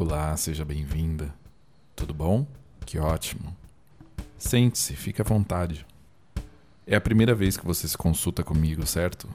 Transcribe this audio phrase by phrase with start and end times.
[0.00, 1.34] Olá, seja bem-vinda.
[1.96, 2.46] Tudo bom?
[2.86, 3.52] Que ótimo.
[4.38, 5.84] Sente-se, fique à vontade.
[6.86, 9.28] É a primeira vez que você se consulta comigo, certo?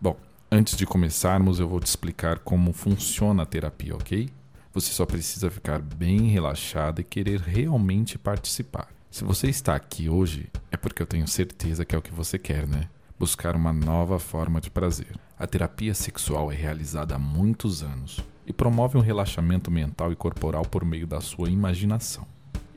[0.00, 0.16] Bom,
[0.52, 4.30] antes de começarmos, eu vou te explicar como funciona a terapia, ok?
[4.72, 8.86] Você só precisa ficar bem relaxada e querer realmente participar.
[9.10, 12.38] Se você está aqui hoje, é porque eu tenho certeza que é o que você
[12.38, 12.88] quer, né?
[13.18, 15.18] Buscar uma nova forma de prazer.
[15.36, 20.64] A terapia sexual é realizada há muitos anos e promove um relaxamento mental e corporal
[20.64, 22.26] por meio da sua imaginação.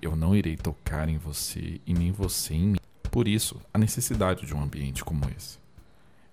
[0.02, 2.80] Eu não irei tocar em você e nem você em mim.
[3.10, 5.58] Por isso, a necessidade de um ambiente como esse.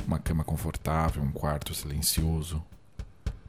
[0.05, 2.61] Uma cama confortável, um quarto silencioso.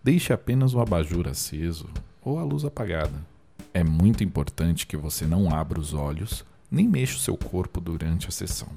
[0.04, 1.90] Deixe apenas o abajur aceso
[2.22, 3.26] ou a luz apagada.
[3.74, 8.28] É muito importante que você não abra os olhos nem mexa o seu corpo durante
[8.28, 8.70] a sessão.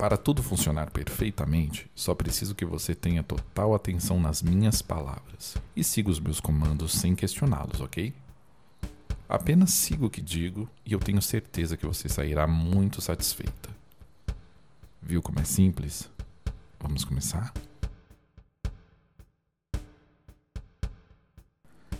[0.00, 5.84] Para tudo funcionar perfeitamente, só preciso que você tenha total atenção nas minhas palavras e
[5.84, 8.10] siga os meus comandos sem questioná-los, ok?
[9.28, 13.68] Apenas siga o que digo e eu tenho certeza que você sairá muito satisfeita.
[15.02, 16.08] Viu como é simples?
[16.80, 17.52] Vamos começar?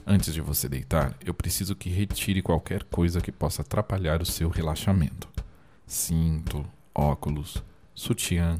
[0.07, 4.49] Antes de você deitar, eu preciso que retire qualquer coisa que possa atrapalhar o seu
[4.49, 5.29] relaxamento.
[5.87, 7.63] Cinto, óculos,
[7.95, 8.59] sutiã,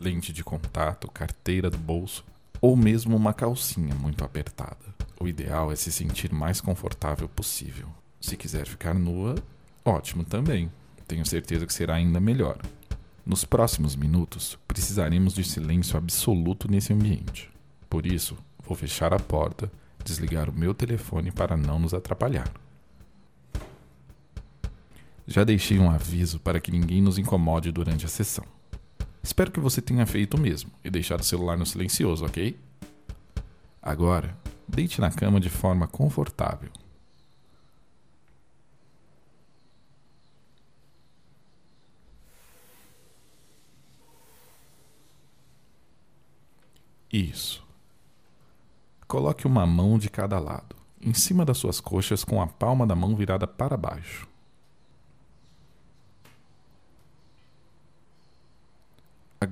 [0.00, 2.24] lente de contato, carteira do bolso
[2.60, 4.78] ou mesmo uma calcinha muito apertada.
[5.18, 7.88] O ideal é se sentir mais confortável possível.
[8.20, 9.34] Se quiser ficar nua,
[9.84, 10.70] ótimo também.
[11.06, 12.58] Tenho certeza que será ainda melhor.
[13.24, 17.50] Nos próximos minutos, precisaremos de silêncio absoluto nesse ambiente.
[17.88, 18.36] Por isso,
[18.66, 19.70] vou fechar a porta,
[20.04, 22.50] desligar o meu telefone para não nos atrapalhar.
[25.26, 28.44] Já deixei um aviso para que ninguém nos incomode durante a sessão.
[29.22, 32.58] Espero que você tenha feito o mesmo e deixado o celular no silencioso, ok?
[33.82, 36.70] Agora, deite na cama de forma confortável.
[47.12, 47.62] Isso.
[49.08, 52.94] Coloque uma mão de cada lado, em cima das suas coxas, com a palma da
[52.94, 54.28] mão virada para baixo.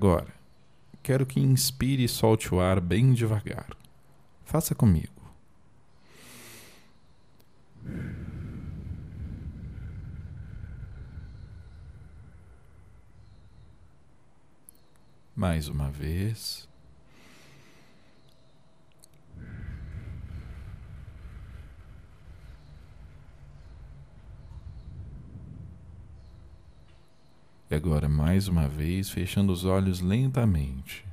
[0.00, 0.32] Agora,
[1.02, 3.76] quero que inspire e solte o ar bem devagar.
[4.44, 5.10] Faça comigo.
[15.34, 16.67] Mais uma vez.
[27.70, 31.06] E agora, mais uma vez, fechando os olhos lentamente.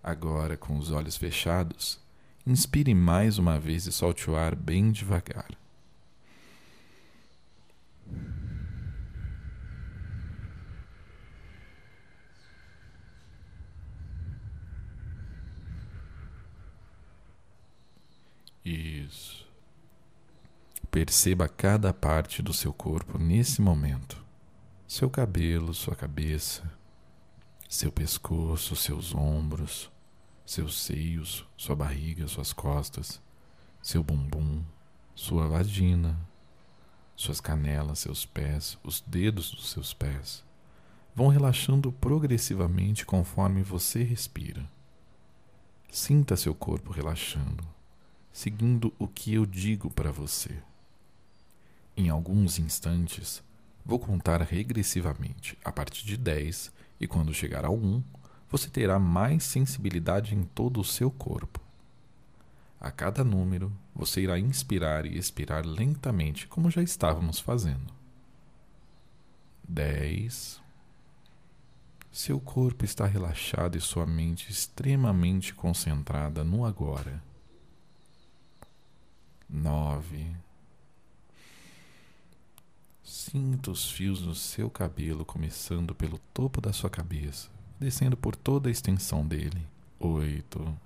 [0.00, 1.98] Agora, com os olhos fechados,
[2.46, 5.48] inspire mais uma vez e solte o ar bem devagar.
[20.90, 24.24] Perceba cada parte do seu corpo nesse momento.
[24.86, 26.70] Seu cabelo, sua cabeça,
[27.68, 29.90] seu pescoço, seus ombros,
[30.46, 33.20] seus seios, sua barriga, suas costas,
[33.82, 34.62] seu bumbum,
[35.14, 36.16] sua vagina,
[37.16, 40.44] suas canelas, seus pés, os dedos dos seus pés.
[41.14, 44.68] Vão relaxando progressivamente conforme você respira.
[45.90, 47.74] Sinta seu corpo relaxando
[48.34, 50.58] seguindo o que eu digo para você.
[51.96, 53.40] Em alguns instantes,
[53.86, 58.02] vou contar regressivamente a partir de 10 e quando chegar ao 1,
[58.50, 61.60] você terá mais sensibilidade em todo o seu corpo.
[62.80, 67.94] A cada número, você irá inspirar e expirar lentamente, como já estávamos fazendo.
[69.68, 70.60] 10.
[72.10, 77.22] Seu corpo está relaxado e sua mente extremamente concentrada no agora
[79.48, 80.34] nove.
[83.02, 88.68] Sinta os fios do seu cabelo começando pelo topo da sua cabeça, descendo por toda
[88.68, 89.66] a extensão dele.
[90.00, 90.76] Oito.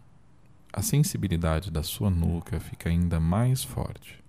[0.72, 4.22] A sensibilidade da sua nuca fica ainda mais forte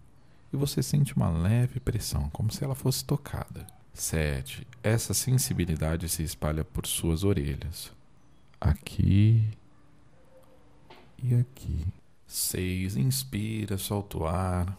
[0.52, 3.68] e você sente uma leve pressão, como se ela fosse tocada.
[3.94, 4.68] Sete.
[4.84, 7.92] Essa sensibilidade se espalha por suas orelhas,
[8.60, 9.48] aqui
[11.22, 11.86] e aqui.
[12.32, 14.78] Seis, inspira, solta o ar.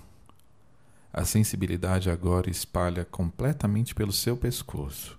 [1.12, 5.18] A sensibilidade agora espalha completamente pelo seu pescoço.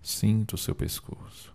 [0.00, 1.52] Sinta o seu pescoço.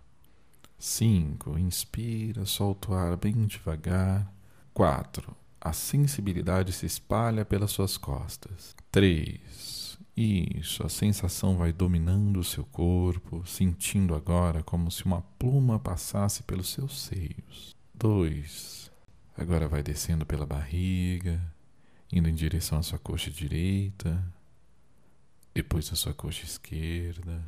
[0.78, 1.58] Cinco.
[1.58, 4.30] Inspira, solta o ar bem devagar.
[4.74, 5.34] Quatro.
[5.58, 8.76] A sensibilidade se espalha pelas suas costas.
[8.92, 9.98] Três.
[10.14, 16.42] Isso, a sensação vai dominando o seu corpo, sentindo agora como se uma pluma passasse
[16.42, 17.74] pelos seus seios.
[17.94, 18.89] Dois.
[19.40, 21.40] Agora vai descendo pela barriga,
[22.12, 24.22] indo em direção à sua coxa direita,
[25.54, 27.42] depois à sua coxa esquerda.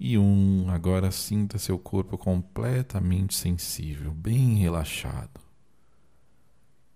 [0.00, 5.40] E um, agora sinta seu corpo completamente sensível, bem relaxado.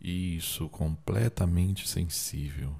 [0.00, 2.74] Isso, completamente sensível.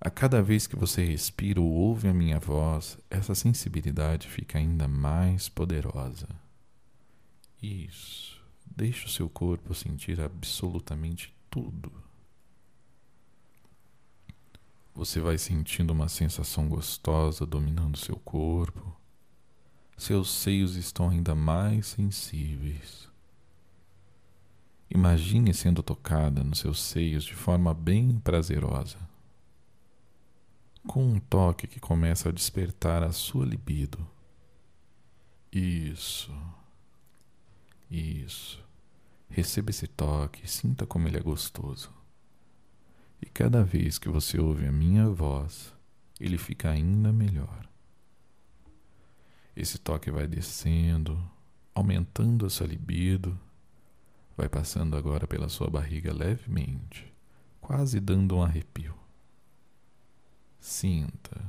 [0.00, 4.86] A cada vez que você respira ou ouve a minha voz, essa sensibilidade fica ainda
[4.86, 6.28] mais poderosa.
[7.60, 8.35] Isso.
[8.66, 11.92] Deixe o seu corpo sentir absolutamente tudo.
[14.94, 18.96] Você vai sentindo uma sensação gostosa dominando seu corpo.
[19.96, 23.06] Seus seios estão ainda mais sensíveis.
[24.88, 28.98] Imagine sendo tocada nos seus seios de forma bem prazerosa.
[30.86, 34.06] Com um toque que começa a despertar a sua libido.
[35.52, 36.32] Isso.
[37.90, 38.64] Isso.
[39.28, 41.92] Receba esse toque, sinta como ele é gostoso.
[43.20, 45.74] E cada vez que você ouve a minha voz,
[46.20, 47.68] ele fica ainda melhor.
[49.54, 51.18] Esse toque vai descendo,
[51.74, 53.38] aumentando a sua libido,
[54.36, 57.12] vai passando agora pela sua barriga levemente,
[57.60, 58.94] quase dando um arrepio.
[60.60, 61.40] Sinta.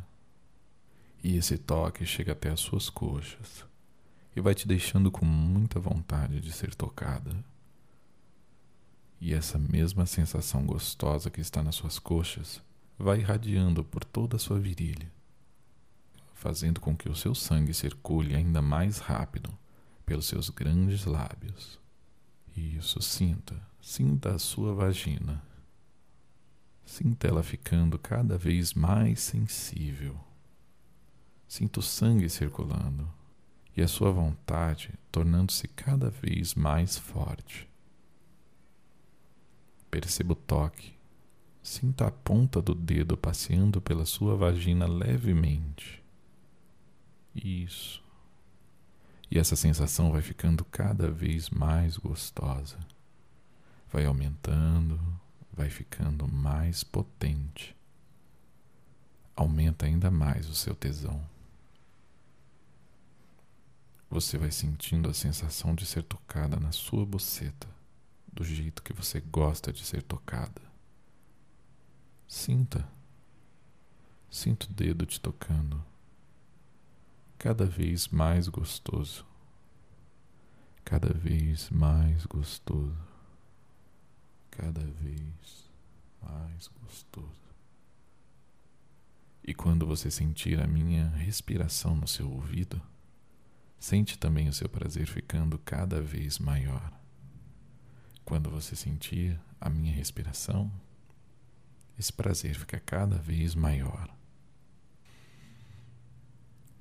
[1.24, 3.66] E esse toque chega até as suas coxas
[4.38, 7.44] e vai te deixando com muita vontade de ser tocada.
[9.19, 12.62] E essa mesma sensação gostosa que está nas suas coxas
[13.00, 15.12] vai irradiando por toda a sua virilha,
[16.36, 19.51] fazendo com que o seu sangue circule ainda mais rápido
[20.06, 21.80] pelos seus grandes lábios.
[22.56, 25.42] Isso, sinta, sinta a sua vagina.
[26.86, 30.16] Sinta ela ficando cada vez mais sensível.
[31.48, 33.16] Sinta o sangue circulando
[33.77, 37.69] e a sua vontade tornando-se cada vez mais forte.
[39.91, 40.97] Perceba o toque.
[41.62, 46.03] Sinta a ponta do dedo passeando pela sua vagina levemente.
[47.35, 48.03] Isso.
[49.29, 52.79] E essa sensação vai ficando cada vez mais gostosa.
[53.91, 55.00] Vai aumentando,
[55.53, 57.75] vai ficando mais potente.
[59.35, 61.37] Aumenta ainda mais o seu tesão.
[64.09, 67.68] Você vai sentindo a sensação de ser tocada na sua boceta
[68.31, 70.62] do jeito que você gosta de ser tocada.
[72.27, 72.88] Sinta.
[74.30, 75.83] Sinta o dedo te tocando.
[77.38, 79.25] Cada vez mais gostoso.
[80.86, 82.95] Cada vez mais gostoso.
[84.51, 85.71] Cada vez
[86.21, 87.48] mais gostoso.
[89.44, 92.81] E quando você sentir a minha respiração no seu ouvido,
[93.79, 96.91] sente também o seu prazer ficando cada vez maior.
[98.25, 100.71] Quando você sentir a minha respiração,
[101.97, 104.13] esse prazer fica cada vez maior.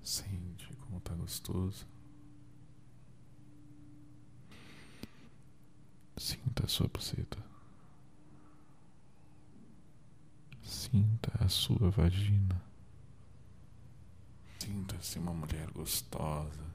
[0.02, 1.86] Sente como está gostoso.
[6.16, 7.38] Sinta a sua buceta.
[10.62, 12.60] Sinta a sua vagina.
[14.58, 16.65] Sinta-se uma mulher gostosa.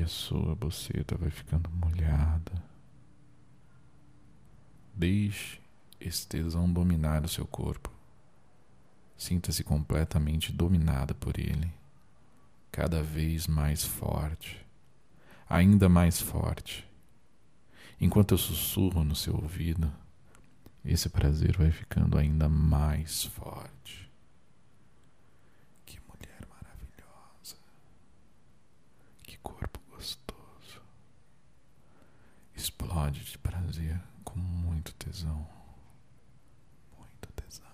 [0.00, 2.52] E a sua boceta vai ficando molhada.
[4.94, 5.60] Deixe
[6.00, 7.92] esse tesão dominar o seu corpo.
[9.14, 11.70] Sinta-se completamente dominada por ele,
[12.72, 14.64] cada vez mais forte,
[15.46, 16.88] ainda mais forte.
[18.00, 19.92] Enquanto eu sussurro no seu ouvido,
[20.82, 24.09] esse prazer vai ficando ainda mais forte.
[33.70, 35.46] Prazer com muito tesão.
[36.98, 37.70] Muito tesão.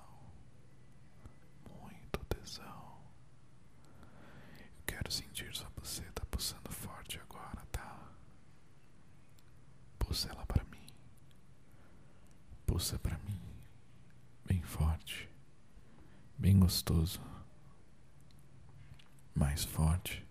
[1.81, 2.99] Muito tesão.
[4.61, 7.99] Eu quero sentir sua buceta pulsando forte agora, tá?
[9.99, 10.87] Pulsa ela para mim.
[12.67, 13.41] Pulsa para mim.
[14.45, 15.31] Bem forte.
[16.37, 17.23] Bem gostoso.
[19.35, 20.23] Mais forte.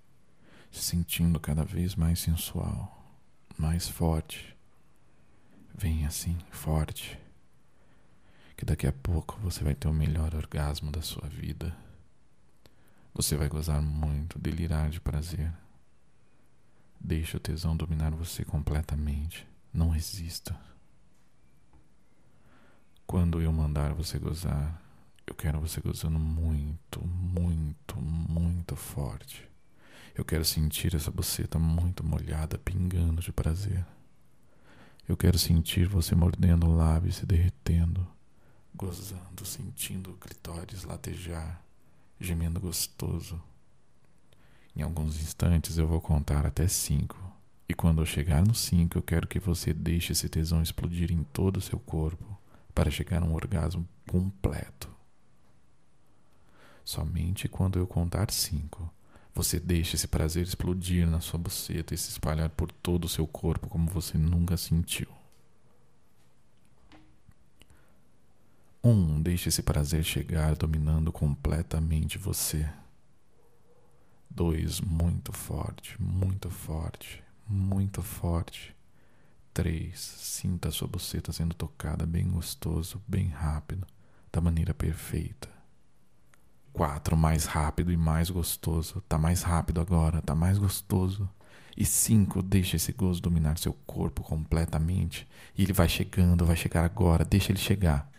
[0.70, 3.04] Se sentindo cada vez mais sensual
[3.58, 4.55] mais forte.
[5.86, 7.16] Vem assim, forte.
[8.58, 11.78] Que daqui a pouco você vai ter o melhor orgasmo da sua vida.
[13.14, 15.54] Você vai gozar muito, delirar de prazer.
[17.00, 19.48] Deixe o tesão dominar você completamente.
[19.72, 20.60] Não resista.
[23.06, 24.82] Quando eu mandar você gozar,
[25.28, 29.48] eu quero você gozando muito, muito, muito forte.
[30.16, 33.86] Eu quero sentir essa buceta muito molhada, pingando de prazer.
[35.08, 38.08] Eu quero sentir você mordendo o lábio e se derretendo,
[38.74, 41.62] gozando, sentindo o clitóris latejar,
[42.20, 43.40] gemendo gostoso.
[44.76, 47.18] Em alguns instantes eu vou contar até cinco.
[47.70, 51.24] E quando eu chegar no cinco, eu quero que você deixe esse tesão explodir em
[51.24, 52.26] todo o seu corpo
[52.74, 54.90] para chegar a um orgasmo completo.
[56.84, 58.92] Somente quando eu contar cinco,
[59.36, 63.28] você deixa esse prazer explodir na sua buceta e se espalhar por todo o seu
[63.28, 65.10] corpo como você nunca sentiu.
[68.82, 72.70] Um, deixe esse prazer chegar dominando completamente você.
[74.30, 78.74] Dois, muito forte, muito forte, muito forte.
[79.54, 83.86] Três, sinta a sua buceta sendo tocada bem gostoso, bem rápido,
[84.32, 85.55] da maneira perfeita.
[86.76, 89.02] Quatro, mais rápido e mais gostoso.
[89.08, 91.30] Tá mais rápido agora, tá mais gostoso.
[91.78, 95.26] E cinco, deixa esse gozo dominar seu corpo completamente.
[95.58, 98.12] E ele vai chegando, vai chegar agora, deixa ele chegar.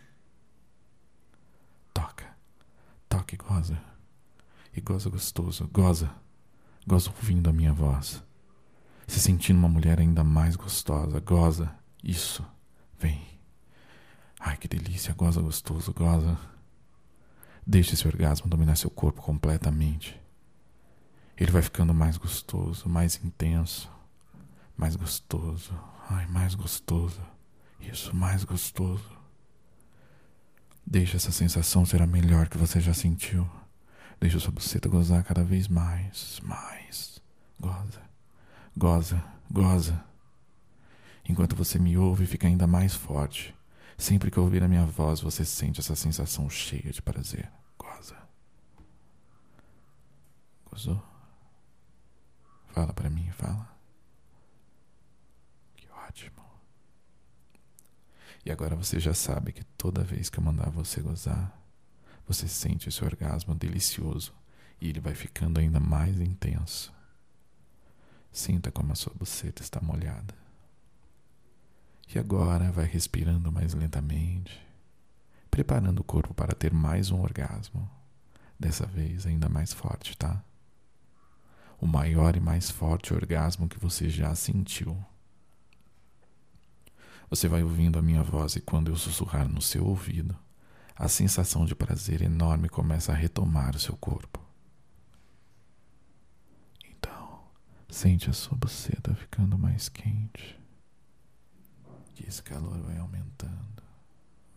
[1.93, 2.25] Toca,
[3.07, 3.79] toca e goza.
[4.75, 6.11] E goza gostoso, goza.
[6.87, 8.25] Goza ouvindo a minha voz.
[9.07, 11.71] Se sentindo uma mulher ainda mais gostosa, goza.
[12.03, 12.43] Isso,
[12.99, 13.21] vem.
[14.41, 16.56] Ai, que delícia, goza gostoso, goza.
[17.67, 20.21] Deixe esse orgasmo dominar seu corpo completamente.
[21.37, 23.91] Ele vai ficando mais gostoso, mais intenso,
[24.77, 25.77] mais gostoso.
[26.09, 27.21] Ai, mais gostoso.
[27.81, 29.11] Isso, mais gostoso.
[30.87, 33.49] Deixe essa sensação ser a melhor que você já sentiu.
[34.21, 37.21] Deixa sua buceta gozar cada vez mais, mais.
[37.61, 38.01] Goza,
[38.77, 40.05] goza, goza.
[41.29, 43.53] Enquanto você me ouve, fica ainda mais forte.
[43.97, 47.51] Sempre que ouvir a minha voz, você sente essa sensação cheia de prazer.
[47.79, 48.17] Goza.
[50.71, 51.03] Gozou?
[52.69, 53.75] Fala para mim, fala.
[55.75, 56.45] Que ótimo.
[58.45, 61.59] E agora você já sabe que toda vez que eu mandar você gozar,
[62.27, 64.35] você sente esse orgasmo delicioso
[64.79, 66.93] e ele vai ficando ainda mais intenso.
[68.31, 70.46] Sinta como a sua buceta está molhada.
[72.15, 74.65] E agora vai respirando mais lentamente,
[75.51, 77.89] preparando o corpo para ter mais um orgasmo.
[78.59, 80.43] Dessa vez ainda mais forte, tá?
[81.79, 84.97] O maior e mais forte orgasmo que você já sentiu.
[87.29, 90.35] Você vai ouvindo a minha voz e quando eu sussurrar no seu ouvido,
[90.95, 94.41] a sensação de prazer enorme começa a retomar o seu corpo.
[96.89, 97.41] Então,
[97.91, 100.56] sente a sua buceta ficando mais quente.
[102.19, 103.83] E esse calor vai aumentando,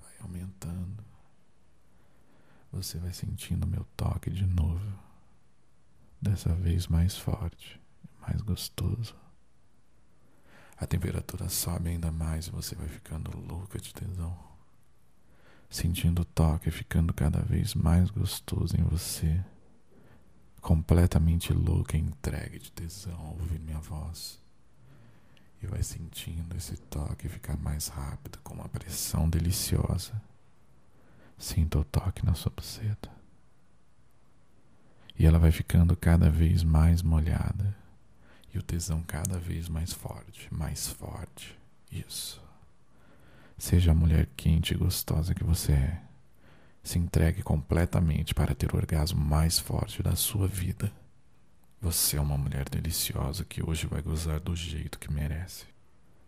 [0.01, 1.03] vai aumentando.
[2.71, 4.97] Você vai sentindo meu toque de novo,
[6.21, 7.81] dessa vez mais forte,
[8.21, 9.15] mais gostoso.
[10.77, 14.49] A temperatura sobe ainda mais e você vai ficando louca de tesão
[15.69, 19.43] sentindo o toque ficando cada vez mais gostoso em você,
[20.61, 24.39] completamente louca, entregue de tesão ao ouvir minha voz.
[25.61, 30.13] E vai sentindo esse toque ficar mais rápido, com uma pressão deliciosa.
[31.37, 33.09] Sinta o toque na sua buceta.
[35.17, 37.75] E ela vai ficando cada vez mais molhada.
[38.53, 41.57] E o tesão cada vez mais forte, mais forte.
[41.91, 42.41] Isso.
[43.57, 46.01] Seja a mulher quente e gostosa que você é.
[46.81, 50.91] Se entregue completamente para ter o orgasmo mais forte da sua vida.
[51.81, 55.65] Você é uma mulher deliciosa que hoje vai gozar do jeito que merece.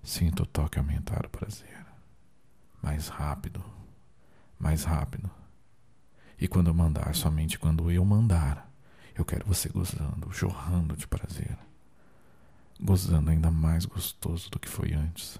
[0.03, 1.85] Sinta o toque aumentar o prazer.
[2.81, 3.63] Mais rápido,
[4.57, 5.29] mais rápido.
[6.39, 8.71] E quando eu mandar, somente quando eu mandar,
[9.13, 11.57] eu quero você gozando, jorrando de prazer.
[12.79, 15.39] Gozando ainda mais gostoso do que foi antes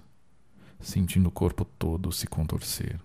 [0.82, 3.00] sentindo o corpo todo se contorcer.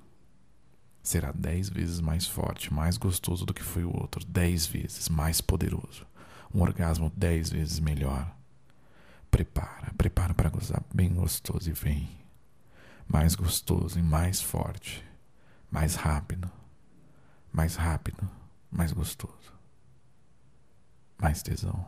[1.02, 5.40] Será dez vezes mais forte, mais gostoso do que foi o outro, dez vezes mais
[5.40, 6.06] poderoso.
[6.54, 8.34] Um orgasmo dez vezes melhor.
[9.30, 12.10] Prepara, prepara para gozar bem gostoso e vem.
[13.08, 15.04] Mais gostoso e mais forte.
[15.70, 16.50] Mais rápido.
[17.52, 18.30] Mais rápido,
[18.72, 19.54] mais gostoso.
[21.18, 21.86] Mais tesão.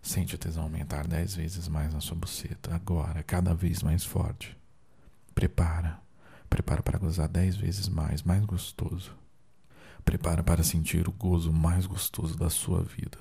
[0.00, 4.56] Sente o tesão aumentar dez vezes mais na sua buceta, agora, cada vez mais forte.
[5.34, 6.00] Prepara.
[6.48, 9.16] Prepara para gozar dez vezes mais, mais gostoso.
[10.04, 13.18] Prepara para sentir o gozo mais gostoso da sua vida.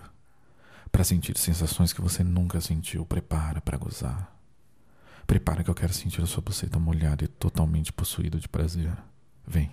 [0.91, 3.05] Para sentir sensações que você nunca sentiu.
[3.05, 4.35] Prepara para gozar.
[5.25, 8.91] Prepara que eu quero sentir a sua buceta molhada e totalmente possuído de prazer.
[9.47, 9.71] Vem.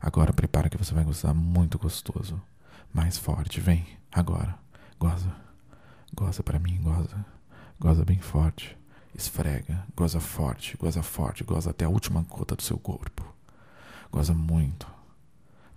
[0.00, 2.40] Agora prepara que você vai gozar muito gostoso.
[2.92, 3.86] Mais forte, vem.
[4.10, 4.58] Agora.
[4.98, 5.32] Goza.
[6.14, 7.24] Goza para mim, goza.
[7.78, 8.76] Goza bem forte.
[9.14, 13.24] Esfrega, goza forte, goza forte, goza até a última gota do seu corpo.
[14.10, 14.86] Goza muito.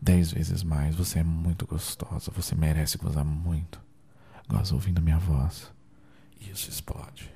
[0.03, 3.79] Dez vezes mais, você é muito gostosa, você merece gozar muito.
[4.49, 5.71] Goza ouvindo minha voz.
[6.41, 7.33] Isso explode.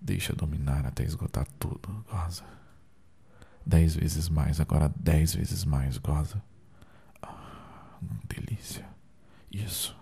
[0.00, 2.06] Deixa dominar até esgotar tudo.
[2.08, 2.44] Goza.
[3.66, 6.40] Dez vezes mais, agora dez vezes mais, goza.
[7.20, 7.98] Ah,
[8.28, 8.86] delícia.
[9.50, 9.98] Isso.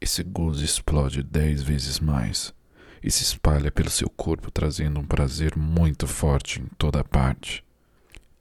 [0.00, 2.54] Esse gozo explode dez vezes mais
[3.02, 7.62] e se espalha pelo seu corpo, trazendo um prazer muito forte em toda parte.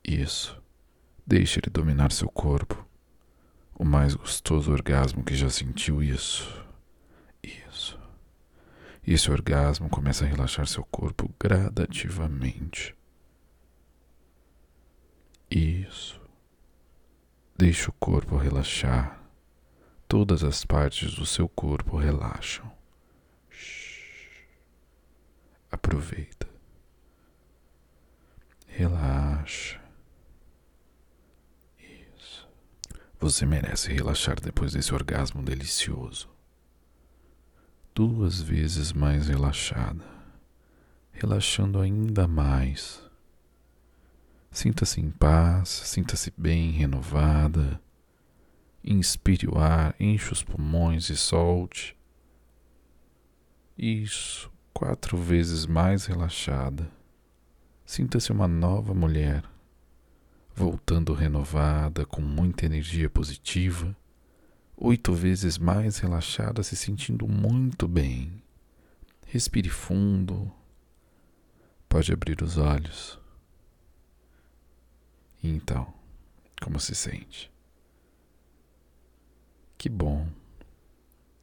[0.01, 0.58] Isso.
[1.29, 2.85] Deixe ele dominar seu corpo.
[3.75, 6.65] O mais gostoso orgasmo que já sentiu isso.
[7.43, 7.99] Isso.
[9.05, 12.95] E esse orgasmo começa a relaxar seu corpo gradativamente.
[15.49, 16.19] Isso.
[17.55, 19.19] Deixe o corpo relaxar
[20.09, 22.65] Todas as partes do seu corpo relaxam.
[23.47, 24.47] Shhh.
[25.71, 26.49] Aproveita.
[28.65, 29.79] Relaxa.
[31.77, 32.49] Isso.
[33.19, 36.29] Você merece relaxar depois desse orgasmo delicioso.
[37.93, 40.05] Duas vezes mais relaxada,
[41.11, 43.03] relaxando ainda mais.
[44.49, 47.79] Sinta-se em paz, sinta-se bem renovada
[48.83, 51.97] Inspire o ar, enche os pulmões e solte.
[53.77, 56.89] Isso, quatro vezes mais relaxada.
[57.85, 59.43] Sinta-se uma nova mulher,
[60.59, 63.95] voltando renovada, com muita energia positiva,
[64.75, 68.43] oito vezes mais relaxada, se sentindo muito bem.
[69.25, 70.51] Respire fundo.
[71.87, 73.17] Pode abrir os olhos.
[75.41, 75.93] E então,
[76.61, 77.49] como se sente?
[79.77, 80.27] Que bom.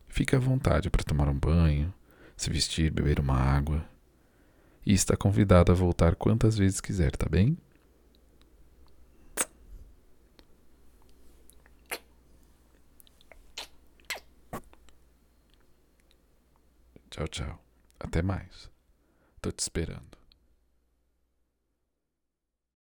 [0.09, 1.93] Fique à vontade para tomar um banho,
[2.37, 3.83] se vestir, beber uma água.
[4.85, 7.57] E está convidado a voltar quantas vezes quiser, tá bem?
[17.17, 17.59] Tchau, tchau.
[17.99, 18.71] Até mais.
[19.41, 20.19] Tô te esperando.